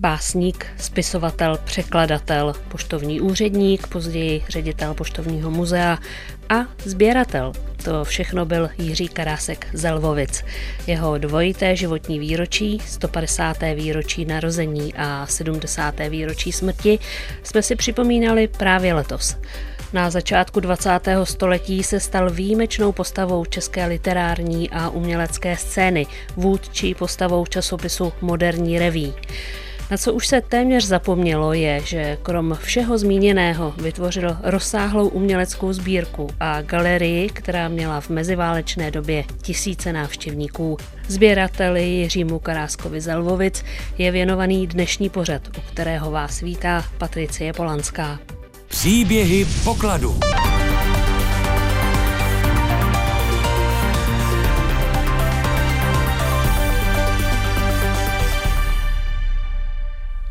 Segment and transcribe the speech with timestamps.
[0.00, 5.98] Básník, spisovatel, překladatel, poštovní úředník, později ředitel poštovního muzea
[6.48, 7.52] a sběratel.
[7.84, 10.44] To všechno byl Jiří Karásek z Lvovic.
[10.86, 13.56] Jeho dvojité životní výročí, 150.
[13.74, 15.94] výročí narození a 70.
[16.08, 16.98] výročí smrti
[17.42, 19.36] jsme si připomínali právě letos.
[19.92, 20.90] Na začátku 20.
[21.24, 26.06] století se stal výjimečnou postavou české literární a umělecké scény,
[26.36, 29.14] vůdčí postavou časopisu Moderní reví.
[29.90, 36.30] Na co už se téměř zapomnělo je, že krom všeho zmíněného vytvořil rozsáhlou uměleckou sbírku
[36.40, 40.76] a galerii, která měla v meziválečné době tisíce návštěvníků.
[41.08, 43.64] Sběrateli Jiřímu Karáskovi Zelvovic
[43.98, 48.18] je věnovaný dnešní pořad, u kterého vás vítá Patricie Polanská.
[48.68, 50.20] Příběhy pokladu.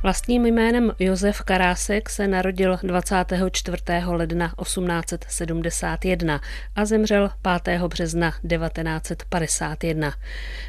[0.08, 3.78] Vlastním jménem Josef Karásek se narodil 24.
[4.06, 6.42] ledna 1871
[6.76, 7.30] a zemřel
[7.64, 7.82] 5.
[7.82, 10.14] března 1951.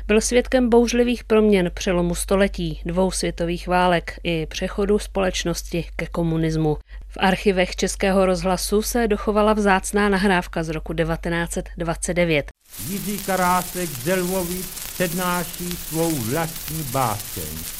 [0.06, 6.78] Byl svědkem bouřlivých proměn přelomu století, dvou světových válek i přechodu společnosti ke komunismu.
[7.09, 12.47] V archivech Českého rozhlasu se dochovala vzácná nahrávka z roku 1929.
[12.89, 17.78] Jiří Karásek z Lvovic přednáší svou vlastní báseň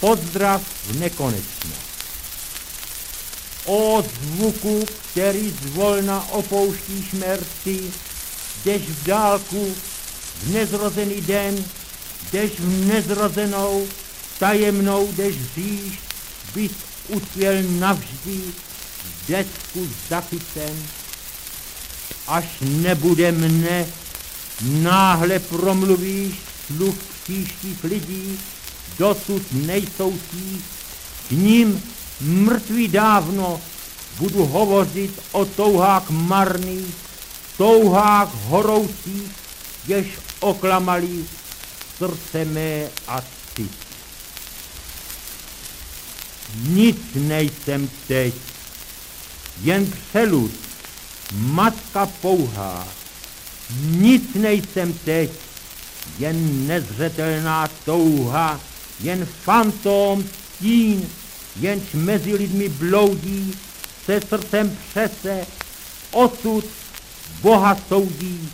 [0.00, 1.76] pozdrav v nekonečno.
[3.64, 7.80] O zvuku, který zvolna opouští šmerci,
[8.64, 9.74] jdeš v dálku
[10.42, 11.64] v nezrozený den,
[12.32, 13.88] jdeš v nezrozenou,
[14.38, 15.98] tajemnou jdeš říš,
[16.54, 16.72] bys
[17.08, 18.40] ucvěl navždy
[19.04, 20.86] v desku zachycen,
[22.26, 23.86] až nebude mne,
[24.60, 26.34] náhle promluvíš
[26.66, 28.38] sluch příštích lidí,
[28.98, 30.62] dosud nejsou tí,
[31.28, 31.82] k ním
[32.20, 33.60] mrtví dávno
[34.18, 36.94] budu hovořit o touhách marných,
[37.56, 39.30] touhách horoucích,
[39.86, 40.06] jež
[40.40, 41.24] oklamali
[41.98, 43.22] srdce mé a
[43.54, 43.72] cit.
[46.68, 48.34] Nic nejsem teď,
[49.62, 50.50] jen přelud,
[51.32, 52.88] matka pouhá.
[53.80, 55.30] Nic nejsem teď,
[56.18, 58.60] jen nezřetelná touha,
[59.00, 61.08] jen fantom, stín,
[61.60, 63.54] jenž mezi lidmi bloudí,
[64.04, 65.46] se srdcem přese,
[66.10, 66.64] osud
[67.42, 68.50] Boha soudí.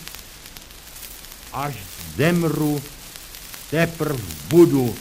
[1.53, 1.75] Až
[2.17, 2.83] zemru,
[3.71, 4.95] teprv budu.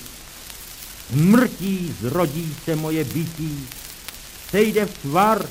[1.11, 3.67] Mrtí zrodí se moje bytí,
[4.51, 5.49] sejde v tvar,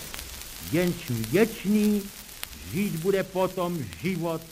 [0.72, 2.02] jenž věčný,
[2.72, 4.42] žít bude potom život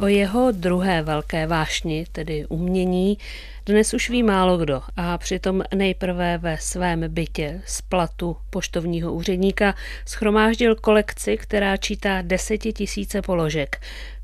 [0.00, 3.18] O jeho druhé velké vášni, tedy umění,
[3.66, 9.74] dnes už ví málo kdo a přitom nejprve ve svém bytě z platu poštovního úředníka
[10.06, 13.80] schromáždil kolekci, která čítá desetitisíce položek.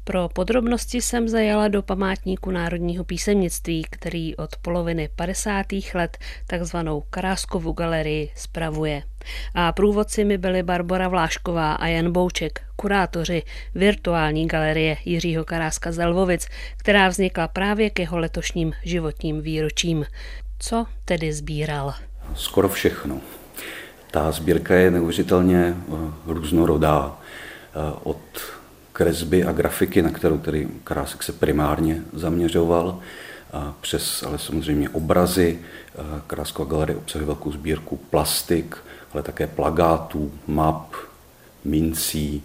[0.09, 5.67] Pro podrobnosti jsem zajala do památníku národního písemnictví, který od poloviny 50.
[5.95, 9.03] let takzvanou Karáskovu galerii spravuje.
[9.55, 13.43] A průvodci mi byli Barbara Vlášková a Jan Bouček, kurátoři
[13.75, 15.97] virtuální galerie Jiřího Karáska z
[16.77, 20.05] která vznikla právě k jeho letošním životním výročím.
[20.59, 21.95] Co tedy sbíral?
[22.35, 23.21] Skoro všechno.
[24.11, 27.19] Ta sbírka je neuvěřitelně eh, různorodá.
[27.75, 28.58] Eh, od
[28.99, 33.01] kresby a grafiky, na kterou tedy Krásek se primárně zaměřoval,
[33.53, 35.59] a přes ale samozřejmě obrazy.
[36.27, 38.77] Krásková galerie obsahuje velkou sbírku plastik,
[39.13, 40.95] ale také plagátů, map,
[41.65, 42.43] mincí.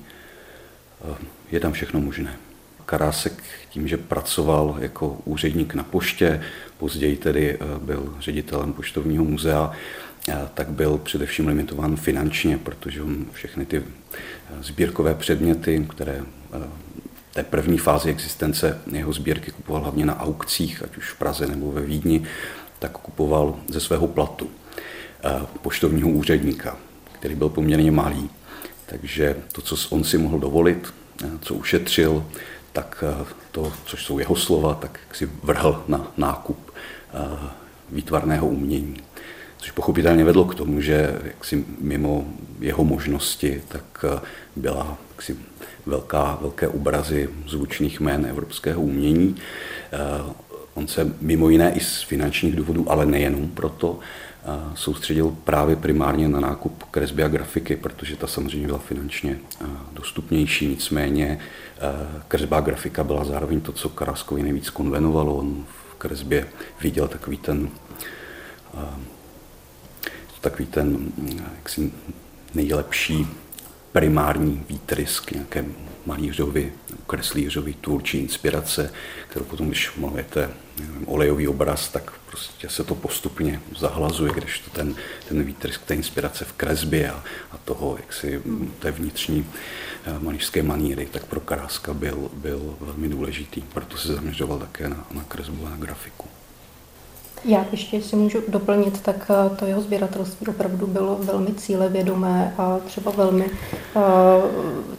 [1.52, 2.36] Je tam všechno možné.
[2.86, 6.42] Karásek tím, že pracoval jako úředník na poště,
[6.78, 9.72] později tedy byl ředitelem poštovního muzea,
[10.54, 13.02] tak byl především limitován finančně, protože
[13.32, 13.84] všechny ty
[14.62, 16.22] sbírkové předměty, které
[17.32, 21.48] v té první fázi existence jeho sbírky kupoval hlavně na aukcích, ať už v Praze
[21.48, 22.24] nebo ve Vídni,
[22.80, 24.50] tak kupoval ze svého platu
[25.62, 26.78] poštovního úředníka,
[27.12, 28.30] který byl poměrně malý.
[28.86, 30.94] Takže to, co on si mohl dovolit,
[31.42, 32.26] co ušetřil,
[32.74, 33.04] tak
[33.52, 36.72] to, což jsou jeho slova, tak si vrhl na nákup
[37.92, 38.98] výtvarného umění
[39.64, 42.26] což pochopitelně vedlo k tomu, že jaksi mimo
[42.60, 44.20] jeho možnosti tak eh,
[44.56, 45.38] byla jaksi
[45.86, 49.36] velká, velké obrazy zvučných jmén evropského umění.
[49.92, 49.98] Eh,
[50.74, 56.30] on se mimo jiné i z finančních důvodů, ale nejenom proto, eh, soustředil právě primárně
[56.30, 59.38] na nákup kresby a grafiky, protože ta samozřejmě byla finančně
[59.94, 61.40] dostupnější, nicméně
[62.28, 65.36] kresba a grafika byla zároveň to, co Karaskovi nejvíc konvenovalo.
[65.36, 66.48] On v kresbě
[66.82, 67.70] viděl takový ten
[70.44, 71.12] takový ten
[71.56, 71.92] jaksi
[72.54, 73.28] nejlepší
[73.92, 75.66] primární výtrysk nějaké
[76.06, 76.74] malířovi,
[77.08, 78.94] kreslířovi, tvůrčí inspirace,
[79.30, 80.50] kterou potom, když malujete
[80.80, 84.96] nevím, olejový obraz, tak prostě se to postupně zahlazuje, když to ten,
[85.28, 88.42] ten výtrysk té inspirace v kresbě a, a toho, jak si
[88.80, 89.46] té vnitřní
[90.06, 93.62] eh, malířské maníry, tak pro Karáska byl, byl velmi důležitý.
[93.62, 96.33] Proto se zaměřoval také na, na kresbu a na grafiku.
[97.46, 102.80] Já ještě, si můžu doplnit, tak eh, to jeho sběratelství opravdu bylo velmi cílevědomé a
[102.86, 104.02] třeba velmi uh,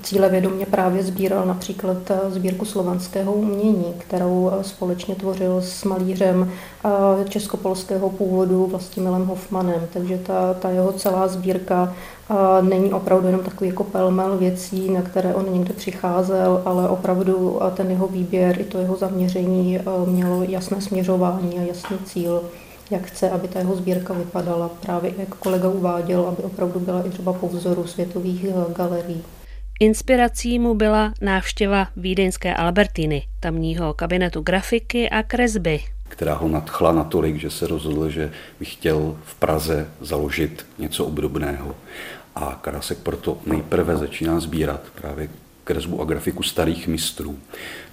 [0.02, 6.52] cílevědomě právě sbíral například eh, sbírku slovanského umění, kterou společně tvořil s malířem
[7.28, 9.88] českopolského původu Vlastimilem Hoffmanem.
[9.92, 11.94] Takže ta, ta jeho celá sbírka
[12.60, 17.90] není opravdu jenom takový jako pelmel věcí, na které on někde přicházel, ale opravdu ten
[17.90, 22.42] jeho výběr i to jeho zaměření mělo jasné směřování a jasný cíl,
[22.90, 24.68] jak chce, aby ta jeho sbírka vypadala.
[24.68, 29.22] Právě jak kolega uváděl, aby opravdu byla i třeba po vzoru světových e, galerií.
[29.80, 37.36] Inspirací mu byla návštěva vídeňské Albertiny, tamního kabinetu grafiky a kresby, která ho nadchla natolik,
[37.36, 41.76] že se rozhodl, že by chtěl v Praze založit něco obdobného.
[42.34, 45.28] A Karasek proto nejprve začíná sbírat právě
[45.64, 47.38] kresbu a grafiku starých mistrů.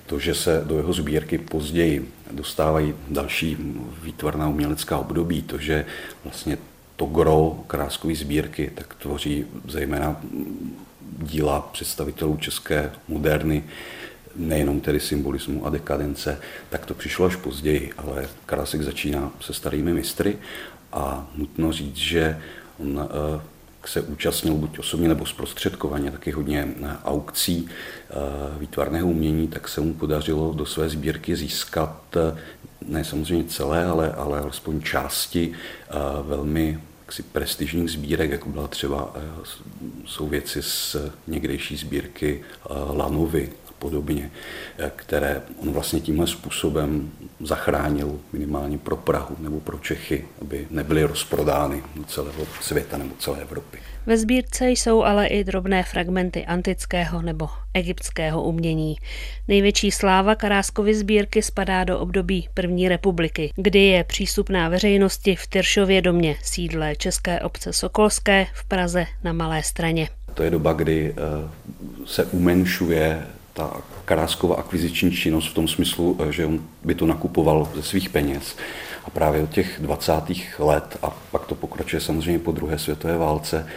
[0.05, 3.57] To, že se do jeho sbírky později dostávají další
[4.03, 5.85] výtvarná umělecká období, to, že
[6.23, 6.57] vlastně
[6.95, 10.21] to gro kráskové sbírky tak tvoří zejména
[11.17, 13.63] díla představitelů české moderny,
[14.35, 16.39] nejenom tedy symbolismu a dekadence,
[16.69, 20.37] tak to přišlo až později, ale Karasek začíná se starými mistry
[20.93, 22.39] a nutno říct, že
[22.79, 23.41] on eh,
[23.85, 28.13] se účastnil buď osobně nebo zprostředkovaně taky hodně eh, aukcí eh,
[28.59, 32.17] výtvarného umění, tak se mu podařilo do své sbírky získat
[32.87, 35.53] ne samozřejmě celé, ale, ale alespoň části
[36.23, 39.13] velmi jaksi prestižních sbírek, jako byla třeba,
[40.05, 40.95] jsou věci z
[41.27, 43.49] někdejší sbírky Lanovy,
[43.81, 44.31] podobně,
[44.77, 51.03] eh, které on vlastně tímhle způsobem zachránil minimálně pro Prahu nebo pro Čechy, aby nebyly
[51.03, 53.77] rozprodány do celého světa nebo celé Evropy.
[54.05, 58.95] Ve sbírce jsou ale i drobné fragmenty antického nebo egyptského umění.
[59.47, 66.01] Největší sláva Karáskovy sbírky spadá do období první republiky, kdy je přístupná veřejnosti v Tyršově
[66.01, 70.09] domě, sídle České obce Sokolské v Praze na Malé straně.
[70.33, 71.49] To je doba, kdy eh,
[72.05, 77.69] se umenšuje ta Karáskova akviziční činnost v tom smyslu, eh, že on by to nakupoval
[77.75, 78.55] ze svých peněz.
[79.05, 80.59] A právě od těch 20.
[80.59, 83.67] let, a pak to pokračuje samozřejmě po druhé světové válce,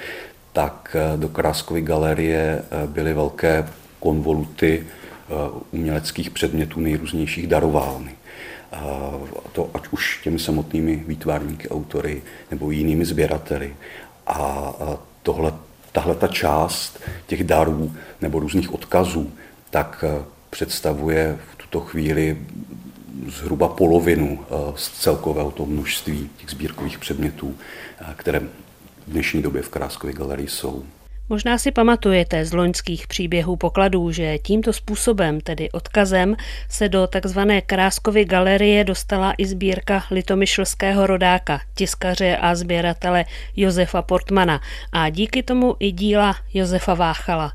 [0.52, 3.68] tak eh, do Karáskovy galerie eh, byly velké
[4.00, 4.86] konvoluty
[5.70, 8.12] uměleckých předmětů nejrůznějších daroválny.
[8.72, 9.12] A
[9.52, 13.76] to ať už těmi samotnými výtvarníky, autory nebo jinými sběrateli.
[14.26, 14.72] A
[15.22, 15.52] tohle,
[15.92, 19.32] tahle ta část těch darů nebo různých odkazů
[19.74, 22.38] tak eh, představuje v tuto chvíli
[23.28, 27.54] zhruba polovinu eh, z celkového toho množství těch sbírkových předmětů,
[28.00, 28.46] eh, které v
[29.08, 30.84] dnešní době v Kráskově galerii jsou.
[31.28, 36.36] Možná si pamatujete z loňských příběhů pokladů, že tímto způsobem, tedy odkazem,
[36.68, 37.40] se do tzv.
[37.66, 43.24] Kráskovy galerie dostala i sbírka litomyšlského rodáka, tiskaře a sběratele
[43.56, 44.60] Josefa Portmana
[44.93, 47.52] a díky tomu i díla Josefa Váchala.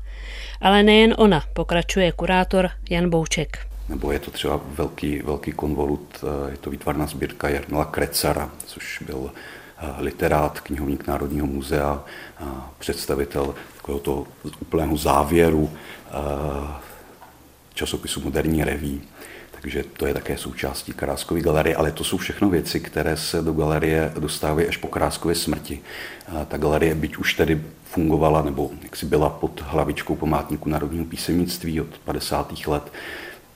[0.60, 3.70] Ale nejen ona, pokračuje kurátor Jan Bouček.
[3.90, 9.02] Nebo je to třeba velký, velký konvolut, eh, je to výtvarná sbírka Jarmila Krecara, což
[9.06, 9.30] byl
[9.78, 12.04] eh, literát, knihovník Národního muzea,
[12.78, 14.26] představitel takového toho
[14.60, 16.12] úplného závěru eh,
[17.74, 19.02] časopisu Moderní reví.
[19.60, 23.52] Takže to je také součástí Karáskové galerie, ale to jsou všechno věci, které se do
[23.52, 25.80] galerie dostávají až po Karáskově smrti.
[26.48, 27.60] Ta galerie, byť už tedy
[27.90, 32.66] fungovala, nebo jak si byla pod hlavičkou památníku národního písemnictví od 50.
[32.66, 32.92] let,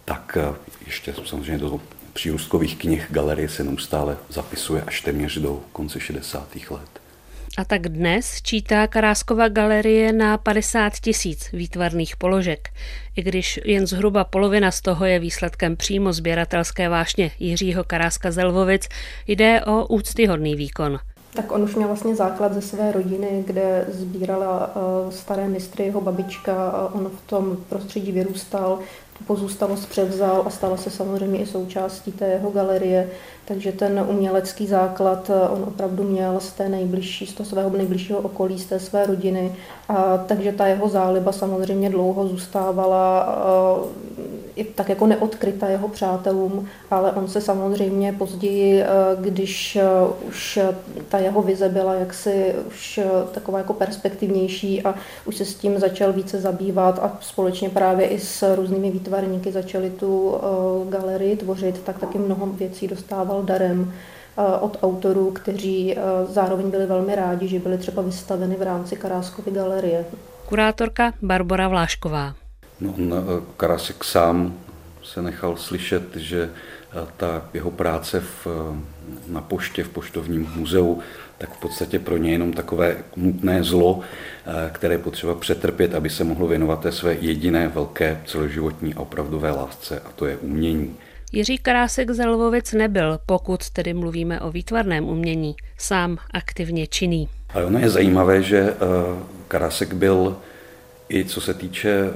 [0.05, 0.55] tak eh,
[0.87, 1.81] ještě samozřejmě do
[2.13, 6.57] přírůstkových knih galerie se neustále zapisuje až téměř do konce 60.
[6.71, 7.05] let.
[7.59, 12.69] A tak dnes čítá Karáskova galerie na 50 tisíc výtvarných položek.
[13.17, 18.89] I když jen zhruba polovina z toho je výsledkem přímo sběratelské vášně Jiřího Karáska Zelvovic,
[19.27, 20.99] jde o úctyhodný výkon.
[21.35, 26.01] Tak on už měl vlastně základ ze své rodiny, kde sbírala uh, staré mistry, jeho
[26.01, 28.79] babička, on v tom prostředí vyrůstal,
[29.19, 33.11] tu pozůstalost převzal a stala se samozřejmě i součástí té jeho galerie,
[33.45, 38.19] takže ten umělecký základ uh, on opravdu měl z té nejbližší, z toho svého nejbližšího
[38.19, 39.53] okolí, z té své rodiny,
[39.89, 43.37] a takže ta jeho záliba samozřejmě dlouho zůstávala
[43.77, 43.87] uh,
[44.57, 48.87] i tak jako neodkryta jeho přátelům, ale on se samozřejmě později, eh,
[49.21, 49.79] když
[50.29, 50.59] už
[51.09, 53.01] ta jeho vize byla jaksi už
[53.33, 54.95] taková jako perspektivnější a
[55.25, 59.91] už se s tím začal více zabývat a společně právě i s různými výtvarníky začali
[59.91, 60.35] tu
[60.89, 63.93] galerii tvořit, tak taky mnoho věcí dostával darem
[64.61, 65.97] od autorů, kteří
[66.29, 70.05] zároveň byli velmi rádi, že byly třeba vystaveny v rámci Karáskovy galerie.
[70.49, 72.44] Kurátorka Barbara Vlášková.
[72.81, 74.55] No, on, eh, Karasek sám
[75.03, 81.01] se nechal slyšet, že eh, ta jeho práce v, eh, na poště, v poštovním muzeu,
[81.39, 84.01] tak v podstatě pro ně jenom takové nutné zlo,
[84.73, 90.01] které potřeba přetrpět, aby se mohlo věnovat té své jediné velké celoživotní a opravdové lásce,
[90.01, 90.97] a to je umění.
[91.33, 97.29] Jiří Karásek z Lvovic nebyl, pokud tedy mluvíme o výtvarném umění, sám aktivně činný.
[97.55, 98.75] Ale ono je zajímavé, že
[99.49, 100.37] Karásek byl
[101.09, 102.11] i co se týče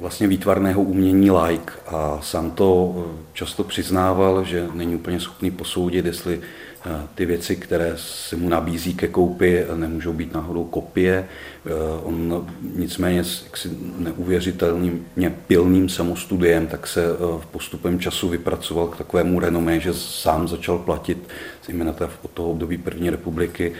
[0.00, 6.06] vlastně výtvarného umění like a sám to eh, často přiznával, že není úplně schopný posoudit,
[6.06, 11.28] jestli eh, ty věci, které se mu nabízí ke koupi, nemůžou být náhodou kopie.
[11.66, 11.70] Eh,
[12.02, 12.46] on
[12.76, 13.66] nicméně s
[13.98, 15.06] neuvěřitelným
[15.46, 17.02] pilným samostudiem, tak se
[17.38, 21.28] v postupem času vypracoval k takovému renomé, že sám začal platit,
[21.66, 23.72] zejména od toho období první republiky,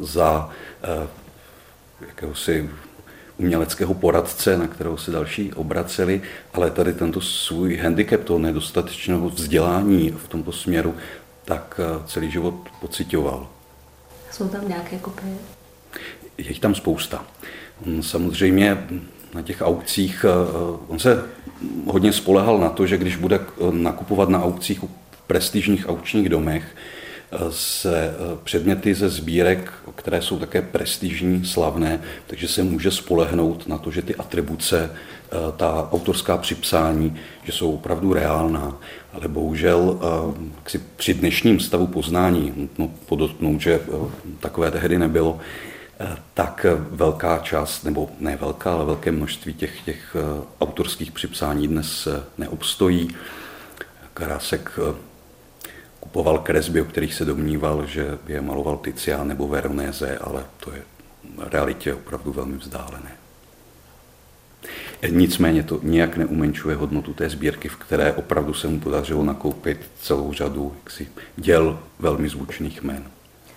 [0.00, 0.50] za
[2.00, 2.70] jakéhosi
[3.38, 6.22] uměleckého poradce, na kterého se další obraceli,
[6.54, 10.94] ale tady tento svůj handicap, toho nedostatečného vzdělání v tomto směru,
[11.44, 13.48] tak eh, celý život pocitoval.
[14.30, 15.34] Jsou tam nějaké kopie?
[16.38, 17.24] Je jich tam spousta.
[17.86, 18.86] On samozřejmě
[19.34, 21.24] na těch aukcích, eh, on se
[21.86, 23.40] hodně spolehal na to, že když bude
[23.70, 24.88] nakupovat na aukcích v
[25.26, 26.76] prestižních aukčních domech,
[27.50, 33.78] se eh, předměty ze sbírek, které jsou také prestižní, slavné, takže se může spolehnout na
[33.78, 38.76] to, že ty atribuce, eh, ta autorská připsání, že jsou opravdu reálná.
[39.12, 43.80] Ale bohužel eh, si při dnešním stavu poznání, nutno podotknout, že
[44.40, 45.38] takové tehdy nebylo,
[46.34, 50.16] tak velká část, nebo ne velká, ale velké množství těch, těch
[50.60, 52.08] autorských připsání dnes
[52.38, 53.10] neobstojí.
[54.14, 54.78] Karásek
[56.08, 60.82] kupoval kresby, o kterých se domníval, že je maloval Tizian nebo Veronese, ale to je
[61.36, 63.10] v realitě opravdu velmi vzdálené.
[65.10, 70.32] Nicméně to nijak neumenčuje hodnotu té sbírky, v které opravdu se mu podařilo nakoupit celou
[70.32, 73.04] řadu jaksi, děl velmi zvučných jmen.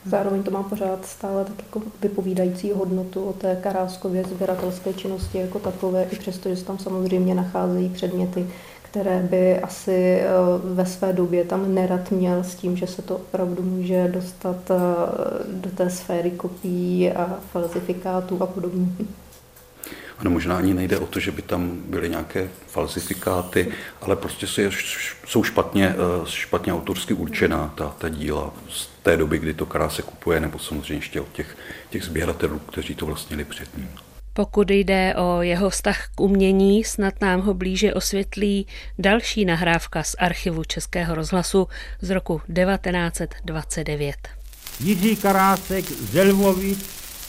[0.06, 5.60] Zároveň to má pořád stále tak jako vypovídající hodnotu o té karáskově sběratelské činnosti jako
[5.60, 8.48] takové, i přesto, že se tam samozřejmě nacházejí předměty,
[8.92, 10.28] které by asi eh,
[10.64, 14.76] ve své době tam nerad měl s tím, že se to opravdu může dostat eh,
[15.48, 18.88] do té sféry kopií a falsifikátů a podobně.
[20.22, 23.72] Ono možná ani nejde o to, že by tam byly nějaké falsifikáty,
[24.02, 24.48] ale prostě
[25.28, 30.02] jsou špatně, eh, špatně autorsky určená ta, ta díla z té doby, kdy to kráse
[30.02, 31.58] kupuje, nebo samozřejmě ještě od těch,
[31.90, 33.90] těch sběratelů, kteří to vlastnili před ním.
[34.34, 38.68] Pokud jde o jeho vztah k umění, snad nám ho blíže osvětlí
[39.00, 41.68] další nahrávka z archivu Českého rozhlasu
[42.02, 44.16] z roku 1929.
[44.80, 46.86] Jiří Karásek z Lvovic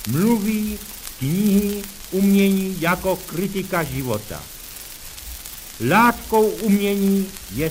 [0.09, 0.79] mluví
[1.19, 4.43] knihy umění jako kritika života.
[5.89, 7.71] Látkou umění je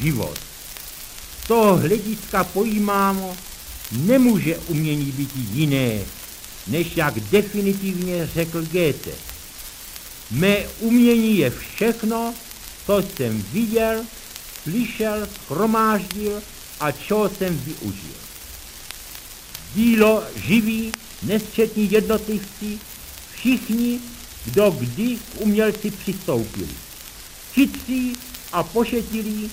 [0.00, 0.38] život.
[1.44, 3.36] Z toho hlediska pojímámo,
[3.92, 5.98] nemůže umění být jiné
[6.66, 9.10] než jak definitivně řekl Goethe.
[10.30, 12.34] Mé umění je všechno,
[12.86, 14.04] co jsem viděl,
[14.62, 16.42] slyšel, schromáždil
[16.80, 18.14] a čeho jsem využil.
[19.74, 20.92] Dílo živí,
[21.22, 22.78] nesčetní jednotlivci,
[23.36, 24.00] všichni,
[24.44, 26.74] kdo kdy k umělci přistoupili.
[27.52, 28.16] Chytří
[28.52, 29.50] a pošetilí,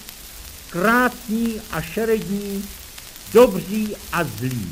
[0.70, 2.66] krásní a šerední,
[3.34, 4.72] dobří a zlí.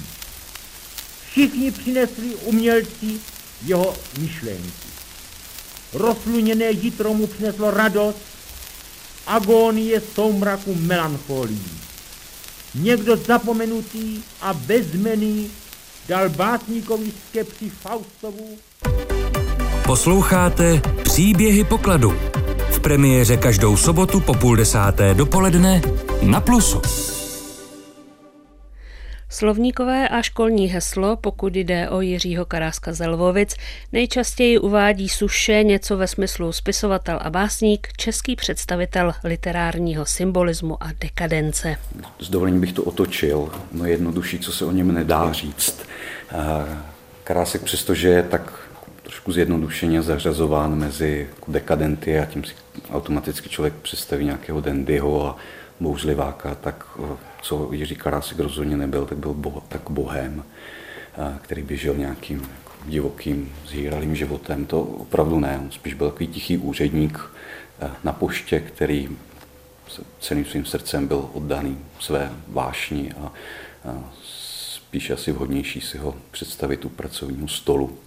[1.31, 3.19] Všichni přinesli umělci
[3.65, 4.89] jeho myšlenky.
[5.93, 8.17] Rozluněné jitro mu přineslo radost,
[9.27, 11.61] agónie soumraku melancholii.
[12.75, 15.51] Někdo zapomenutý a bezmený
[16.07, 18.57] dal básníkovi skepsi Faustovu.
[19.85, 22.13] Posloucháte Příběhy pokladu.
[22.71, 25.81] V premiéře každou sobotu po půl desáté dopoledne
[26.21, 26.81] na Plusu.
[29.31, 33.55] Slovníkové a školní heslo, pokud jde o Jiřího Karáska Zelvovic,
[33.93, 41.75] nejčastěji uvádí suše něco ve smyslu spisovatel a básník, český představitel literárního symbolismu a dekadence.
[42.19, 45.81] S dovolením bych to otočil, no jednodušší, co se o něm nedá říct.
[47.23, 48.69] Karásek přestože je tak
[49.03, 52.53] trošku zjednodušeně zařazován mezi dekadenty a tím si
[52.91, 55.37] automaticky člověk představí nějakého Dandyho a
[55.79, 56.85] bouřliváka, tak
[57.41, 60.43] co Jiří Karásek rozhodně nebyl, tak byl bo, tak bohem,
[61.41, 64.65] který by žil nějakým jako divokým, zhýralým životem.
[64.65, 67.19] To opravdu ne, on spíš byl takový tichý úředník
[68.03, 69.09] na poště, který
[70.19, 73.31] celým svým srdcem byl oddaný své vášni a,
[74.23, 77.97] spíš asi vhodnější si ho představit u pracovního stolu.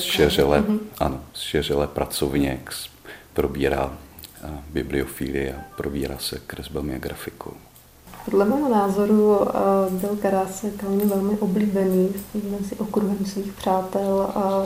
[0.00, 0.78] Šeřele, mm-hmm.
[0.98, 2.60] ano, šeřele pracovně
[3.32, 3.98] probírá
[4.72, 7.52] bibliofílie a probírá se kresbami a grafikou.
[8.24, 9.38] Podle mého názoru
[9.90, 12.08] byl Karásek hlavně velmi oblíbený
[12.60, 14.62] mezi okruhem svých přátel a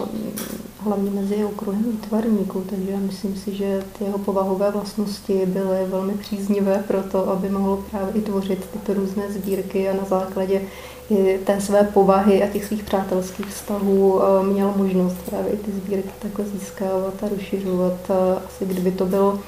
[0.78, 6.84] hlavně mezi okruhem výtvarníků, takže myslím si, že ty jeho povahové vlastnosti byly velmi příznivé
[6.88, 10.62] pro to, aby mohl právě i tvořit tyto různé sbírky a na základě
[11.10, 16.10] i té své povahy a těch svých přátelských vztahů měl možnost právě i ty sbírky
[16.18, 18.10] takhle získávat a rozšiřovat.
[18.46, 19.40] Asi kdyby to bylo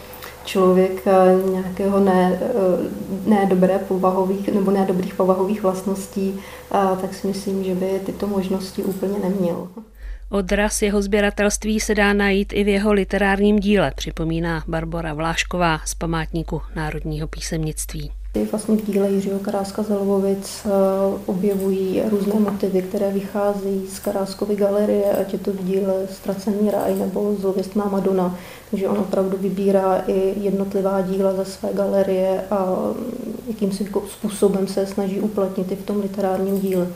[0.46, 6.40] člověk eh, nějakého ne, eh, ne dobré povahových nebo ne dobrých povahových vlastností,
[7.00, 9.68] tak si myslím, že by tyto možnosti úplně neměl.
[10.30, 15.94] Odraz jeho sběratelství se dá najít i v jeho literárním díle, připomíná Barbara Vlášková z
[15.94, 18.12] památníku Národního písemnictví.
[18.44, 20.70] Vlastně v díle Jiřího Karáska z Lvovic eh,
[21.26, 26.94] objevují různé motivy, které vycházejí z Karáskovy galerie, ať je to v díle Ztracený ráj
[26.94, 28.38] nebo Zlověstná Madonna.
[28.70, 32.76] Takže on opravdu vybírá i jednotlivá díla ze své galerie a
[33.46, 36.86] jakýmsi způsobem se snaží uplatnit i v tom literárním díle.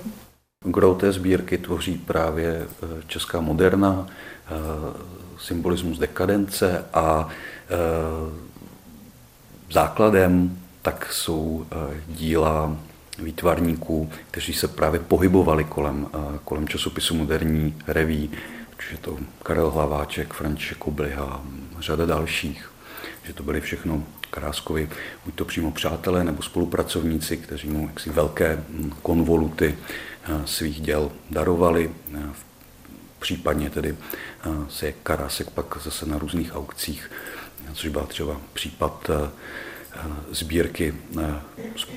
[0.64, 4.54] Gro té sbírky tvoří právě eh, česká moderna, eh,
[5.38, 7.28] symbolismus dekadence a
[9.72, 12.76] základem tak jsou eh, díla
[13.18, 18.30] výtvarníků, kteří se právě pohybovali kolem, eh, kolem časopisu Moderní reví,
[18.92, 21.42] je to Karel Hlaváček, František Kobliha,
[21.78, 22.70] řada dalších,
[23.22, 24.90] že to byly všechno Kráskovi,
[25.24, 29.78] buď to přímo přátelé nebo spolupracovníci, kteří mu jaksi velké hm, konvoluty
[30.24, 31.90] eh, svých děl darovali.
[33.18, 33.96] Případně tedy
[34.68, 37.10] se Karásek pak zase na různých aukcích,
[37.74, 39.10] což byl třeba případ
[40.30, 40.94] sbírky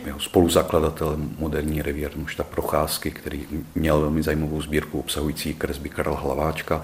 [0.05, 6.81] jeho spoluzakladatelem moderní revír Mušta Procházky, který měl velmi zajímavou sbírku obsahující kresby Karla Hlaváčka,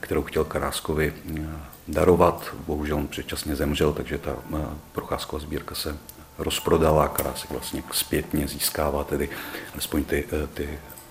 [0.00, 1.42] kterou chtěl Karáskovi eh,
[1.88, 2.54] darovat.
[2.66, 4.58] Bohužel on předčasně zemřel, takže ta eh,
[4.92, 5.96] Procházková sbírka se
[6.38, 9.28] rozprodala Karásek vlastně zpětně získává tedy
[9.72, 10.68] alespoň ty, eh, ty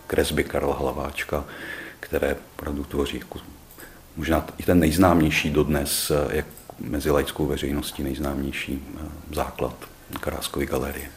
[0.08, 1.46] kresby Karla Hlaváčka,
[2.00, 3.40] které opravdu tvoří jako
[4.16, 6.46] možná i ten nejznámější dodnes, jak
[6.84, 9.76] mezi laickou veřejností nejznámější eh, základ
[10.20, 11.10] Karáskovy galerie.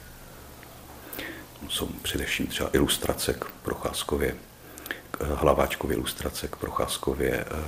[1.68, 4.34] Jsou především třeba ilustrace k Procházkově,
[5.20, 7.64] eh, Hlaváčkově ilustrace k Procházkově, eh,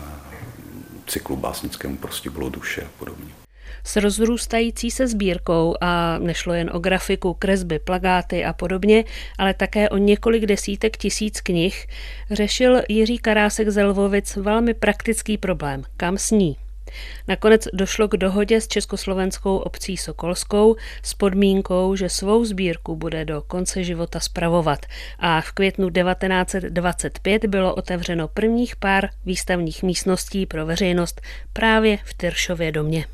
[1.06, 1.98] cyklu básnickému
[2.30, 3.34] bylo duše a podobně.
[3.84, 9.04] S rozrůstající se sbírkou a nešlo jen o grafiku, kresby, plagáty a podobně,
[9.38, 11.86] ale také o několik desítek tisíc knih,
[12.30, 15.82] řešil Jiří Karásek Zelvovic velmi praktický problém.
[15.96, 16.56] Kam sní?
[17.28, 23.42] Nakonec došlo k dohodě s československou obcí Sokolskou s podmínkou, že svou sbírku bude do
[23.42, 24.86] konce života spravovat.
[25.18, 31.20] A v květnu 1925 bylo otevřeno prvních pár výstavních místností pro veřejnost
[31.52, 33.06] právě v Tyršově domě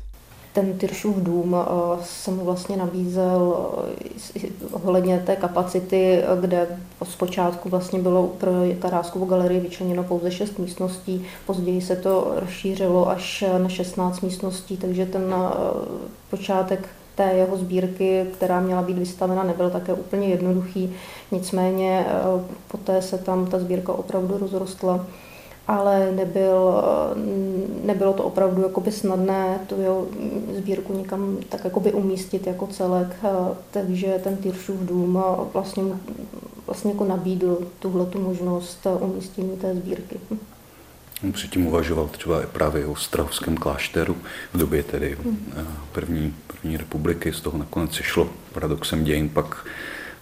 [0.53, 3.55] ten Tyršův dům eh, se mu vlastně nabízel
[4.43, 6.67] eh, ohledně té kapacity, kde
[7.03, 13.43] zpočátku vlastně bylo pro Karáskovou galerii vyčleněno pouze 6 místností, později se to rozšířilo až
[13.57, 15.53] na 16 místností, takže ten eh,
[16.29, 20.93] počátek té jeho sbírky, která měla být vystavena, nebyl také úplně jednoduchý.
[21.31, 22.05] Nicméně
[22.67, 25.05] poté se tam ta sbírka opravdu rozrostla
[25.67, 26.83] ale nebyl,
[27.83, 30.07] nebylo to opravdu jakoby snadné tu jeho
[30.57, 33.15] sbírku někam tak jakoby umístit jako celek,
[33.71, 35.23] takže ten Tyršův dům
[35.53, 35.83] vlastně,
[36.67, 40.19] vlastně jako nabídl tuhle tu možnost umístění té sbírky.
[41.23, 44.17] On předtím uvažoval třeba právě o Strahovském klášteru
[44.53, 45.53] v době tedy hmm.
[45.91, 49.65] první, první republiky, z toho nakonec se šlo paradoxem dějin pak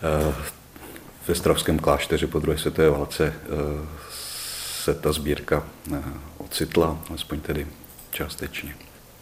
[0.03, 0.33] eh,
[1.27, 4.11] ve Strahovském klášteře po druhé světové válce eh,
[4.81, 5.63] se ta sbírka
[5.93, 6.03] eh,
[6.37, 7.67] ocitla, alespoň tedy
[8.11, 8.75] částečně.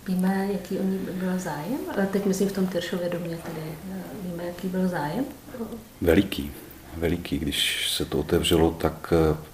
[0.08, 1.78] Víme, jaký o ní byl zájem?
[1.93, 3.62] Ale teď myslím v tom Tyršově domě tedy.
[3.91, 5.26] Eh, víme, jaký byl zájem?
[6.02, 6.52] Veliký.
[6.98, 7.39] Veliký.
[7.39, 9.13] Když se to otevřelo, tak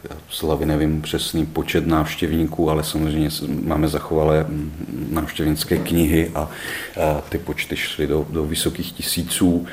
[0.10, 6.50] eh, slavy nevím přesný počet návštěvníků, ale samozřejmě máme zachovalé mm, návštěvnické knihy a,
[7.30, 9.68] ty počty šly do, do vysokých tisíců.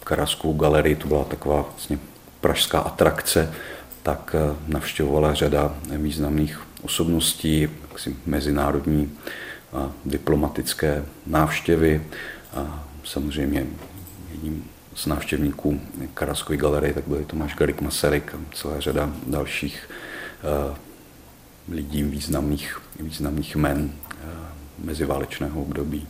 [0.00, 1.98] V Karaskou galerii to byla taková vlastně
[2.40, 3.52] pražská atrakce
[4.02, 7.68] tak navštěvovala řada významných osobností,
[8.26, 9.12] mezinárodní
[9.72, 12.02] a diplomatické návštěvy.
[12.54, 13.66] A samozřejmě
[14.32, 15.80] jedním z návštěvníků
[16.14, 19.90] Karaskovy galerie tak byl Tomáš Garik Masaryk a celá řada dalších
[21.68, 23.92] lidí významných, významných men
[24.78, 26.06] meziválečného období.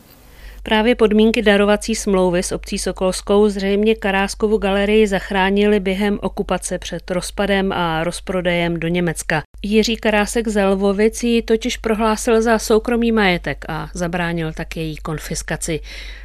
[0.63, 7.71] Právě podmínky darovací smlouvy s obcí Sokolskou zřejmě Karáskovu galerii zachránili během okupace před rozpadem
[7.71, 9.41] a rozprodejem do Německa.
[9.63, 15.79] Jiří Karásek z Lvovic ji totiž prohlásil za soukromý majetek a zabránil tak její konfiskaci.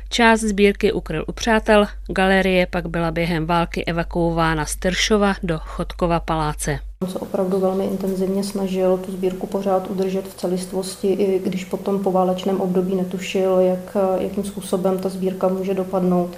[0.09, 6.21] Část sbírky ukryl u přátel, galerie pak byla během války evakuována z Tršova do Chodkova
[6.21, 6.79] paláce.
[7.05, 11.99] On se opravdu velmi intenzivně snažil tu sbírku pořád udržet v celistvosti, i když potom
[11.99, 16.31] po válečném období netušil, jak, jakým způsobem ta sbírka může dopadnout.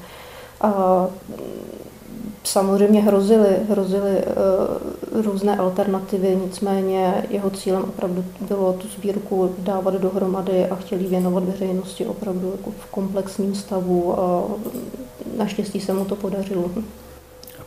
[0.61, 1.07] A
[2.45, 4.11] samozřejmě hrozily, hrozily
[5.13, 11.45] uh, různé alternativy, nicméně jeho cílem opravdu bylo tu sbírku dávat dohromady a chtěli věnovat
[11.45, 14.45] veřejnosti opravdu jako v komplexním stavu a
[15.37, 16.71] naštěstí se mu to podařilo.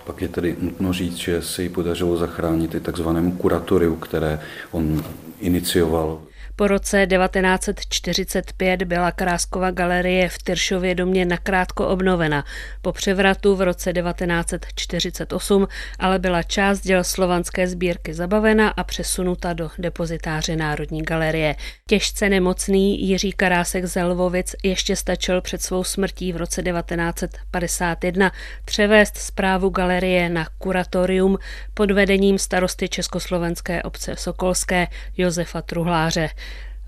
[0.10, 4.40] Pak je tedy nutno říct, že se jí podařilo zachránit i takzvanému kuratoriu, které
[4.72, 5.04] on
[5.40, 6.22] inicioval
[6.60, 12.46] po roce 1945 byla Kráskova galerie v Tyršově domě nakrátko obnovena.
[12.82, 15.68] Po převratu v roce 1948
[16.00, 21.56] ale byla část děl slovanské sbírky zabavena a přesunuta do depozitáře Národní galerie.
[21.88, 28.32] Těžce nemocný Jiří Karásek z Lvovic ještě stačil před svou smrtí v roce 1951
[28.66, 31.38] převést zprávu galerie na kuratorium
[31.74, 36.30] pod vedením starosty Československé obce Sokolské Josefa Truhláře.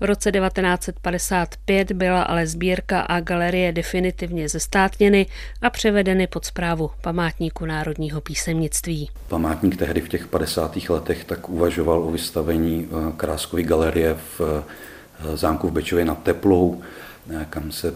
[0.02, 5.26] V roce 1955 byla ale sbírka a galerie definitivně zestátněny
[5.62, 9.10] a převedeny pod zprávu Památníku národního písemnictví.
[9.28, 10.76] Památník tehdy v těch 50.
[10.88, 16.82] letech tak uvažoval o vystavení eh, Kráskové galerie v eh, zámku v Bečově nad Teplou,
[17.30, 17.94] eh, kam se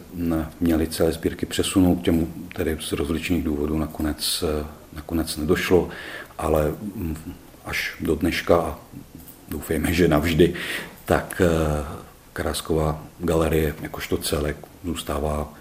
[0.61, 4.45] měly celé sbírky přesunout, k těmu tedy z rozličných důvodů nakonec,
[4.93, 5.89] nakonec nedošlo,
[6.39, 7.17] ale mm,
[7.65, 8.79] až do dneška a
[9.49, 10.55] doufejme, že navždy,
[11.07, 11.85] tak eh,
[12.33, 15.55] Karásková galerie jakožto celek zůstává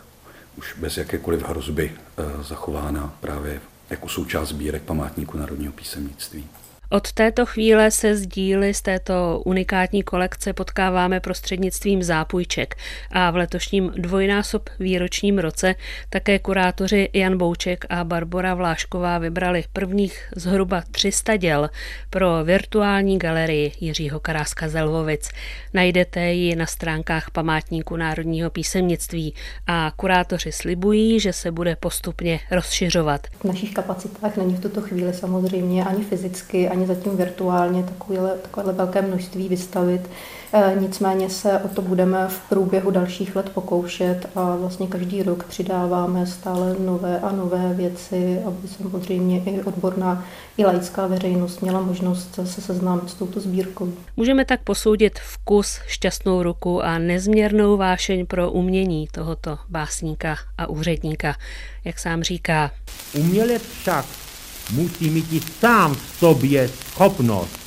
[0.58, 6.48] už bez jakékoliv hrozby eh, zachována právě jako součást sbírek památníku národního písemnictví.
[6.90, 12.76] Od této chvíle se z díly z této unikátní kolekce potkáváme prostřednictvím zápůjček
[13.12, 15.76] a v letošním dvojnásob výročním roce
[16.10, 21.70] také kurátoři Jan Bouček a Barbara Vlášková vybrali prvních zhruba 300 děl
[22.10, 25.30] pro virtuální galerii Jiřího Karáska Zelvovic.
[25.74, 29.34] Najdete ji na stránkách památníku národního písemnictví
[29.68, 33.28] a kurátoři slibují, že se bude postupně rozšiřovat.
[33.40, 38.74] V našich kapacitách není v tuto chvíli samozřejmě ani fyzicky, ani zatím virtuálně takovéhle, takovéhle
[38.74, 40.10] velké množství vystavit.
[40.54, 45.44] E, nicméně se o to budeme v průběhu dalších let pokoušet a vlastně každý rok
[45.44, 50.26] přidáváme stále nové a nové věci, aby samozřejmě i odborná
[50.58, 53.94] i laická veřejnost měla možnost se seznámit s touto sbírkou.
[54.18, 61.36] Můžeme tak posoudit vkus, šťastnou ruku a nezměrnou vášeň pro umění tohoto básníka a úředníka,
[61.84, 62.72] jak sám říká.
[63.14, 64.25] Umělec však
[64.72, 67.66] musí mít i sám v sobě schopnost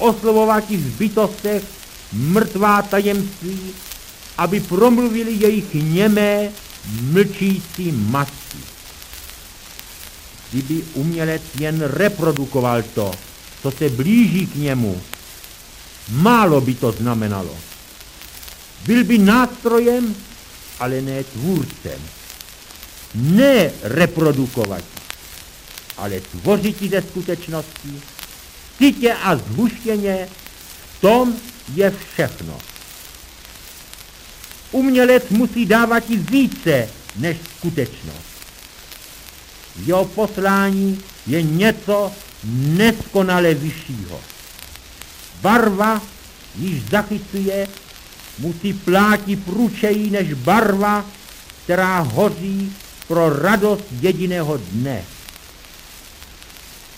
[0.00, 1.62] oslovovat v bytostech
[2.12, 3.60] mrtvá tajemství,
[4.38, 6.48] aby promluvili jejich němé,
[7.00, 8.58] mlčící masky.
[10.50, 13.12] Kdyby umělec jen reprodukoval to,
[13.62, 15.02] co se blíží k němu,
[16.08, 17.56] málo by to znamenalo.
[18.86, 20.14] Byl by nástrojem,
[20.78, 22.00] ale ne tvůrcem.
[23.14, 24.84] Ne reprodukovat
[26.00, 28.02] ale tvořití ze skutečnosti,
[28.78, 30.28] sytě a zhuštěně,
[30.96, 31.34] v tom
[31.74, 32.58] je všechno.
[34.72, 38.30] Umělec musí dávat i více než skutečnost.
[39.86, 42.12] Jeho poslání je něco
[42.54, 44.20] neskonale vyššího.
[45.42, 46.02] Barva,
[46.58, 47.68] již zachycuje,
[48.38, 51.04] musí plátit průčejí než barva,
[51.64, 52.72] která hoří
[53.08, 55.04] pro radost jediného dne.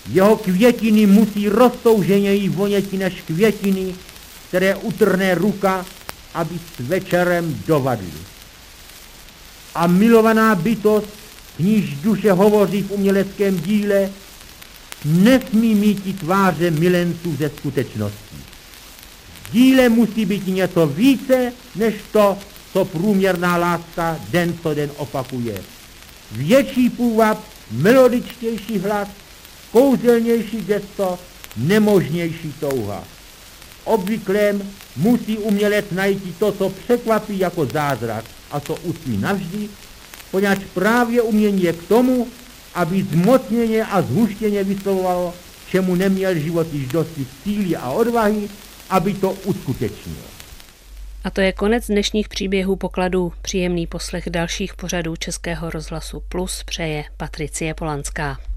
[0.09, 3.95] Jeho květiny musí roztouženěji voněti než květiny,
[4.49, 5.87] které utrhne ruka,
[6.35, 8.13] aby s večerem dovadly.
[9.75, 11.09] A milovaná bytost,
[11.57, 14.11] k níž duše hovoří v uměleckém díle,
[15.05, 18.37] nesmí mít tváře milenců ze skutečností.
[19.43, 22.39] V díle musí být něco více, než to,
[22.73, 25.63] co průměrná láska den co den opakuje.
[26.33, 29.09] Větší půvab, melodičtější hlas,
[29.73, 31.19] kouzelnější gesto,
[31.57, 33.05] nemožnější touha.
[33.85, 34.63] Obvyklém
[34.97, 39.69] musí umělec najít to, co překvapí jako zázrak a to usmí navždy,
[40.31, 42.29] poněvadž právě umění je k tomu,
[42.75, 45.35] aby zmocněně a zhuštěně vyslovovalo,
[45.71, 48.49] čemu neměl život již dosti síly a odvahy,
[48.91, 50.25] aby to uskutečnil.
[51.25, 53.33] A to je konec dnešních příběhů pokladů.
[53.43, 58.52] Příjemný poslech dalších pořadů Českého rozhlasu Plus přeje Patricie Polanská.